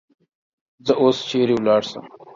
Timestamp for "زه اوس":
0.85-1.17